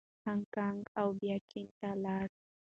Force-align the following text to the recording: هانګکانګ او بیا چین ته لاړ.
هانګکانګ 0.25 0.81
او 0.99 1.07
بیا 1.19 1.37
چین 1.49 1.67
ته 1.79 1.89
لاړ. 2.03 2.27